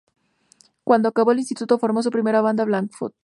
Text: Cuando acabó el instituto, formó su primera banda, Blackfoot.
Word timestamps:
Cuando 0.83 1.09
acabó 1.09 1.31
el 1.31 1.37
instituto, 1.37 1.77
formó 1.77 2.01
su 2.01 2.09
primera 2.09 2.41
banda, 2.41 2.65
Blackfoot. 2.65 3.13